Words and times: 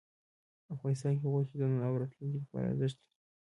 افغانستان 0.73 1.13
کې 1.19 1.27
غوښې 1.31 1.55
د 1.57 1.61
نن 1.71 1.81
او 1.87 1.99
راتلونکي 2.01 2.39
لپاره 2.43 2.65
ارزښت 2.69 2.97
لري. 2.99 3.09